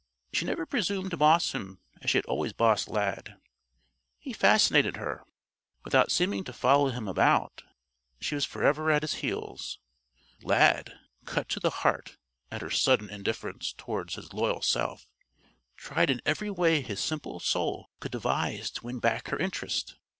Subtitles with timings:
[0.33, 3.39] She never presumed to boss him as she had always bossed Lad.
[4.17, 5.23] He fascinated her.
[5.85, 7.61] Without seeming to follow him about,
[8.19, 9.77] she was forever at his heels.
[10.41, 10.95] Lad,
[11.25, 12.17] cut to the heart
[12.49, 15.07] at her sudden indifference toward his loyal self,
[15.77, 19.97] tried in every way his simple soul could devise to win back her interest.